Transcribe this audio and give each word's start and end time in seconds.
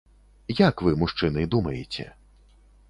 Як 0.61 0.75
вы, 0.87 0.95
мужчыны, 1.03 1.47
думаеце? 1.57 2.11